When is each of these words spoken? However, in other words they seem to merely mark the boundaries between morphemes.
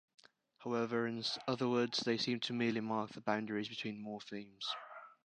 However, 0.57 1.05
in 1.05 1.23
other 1.47 1.69
words 1.69 1.99
they 1.99 2.17
seem 2.17 2.39
to 2.39 2.53
merely 2.53 2.79
mark 2.79 3.11
the 3.11 3.21
boundaries 3.21 3.69
between 3.69 4.01
morphemes. 4.03 4.65